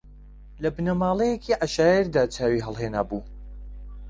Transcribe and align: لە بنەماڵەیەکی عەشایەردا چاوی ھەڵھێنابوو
لە 0.61 0.69
بنەماڵەیەکی 0.75 1.59
عەشایەردا 1.63 2.23
چاوی 2.35 2.63
ھەڵھێنابوو 2.65 3.21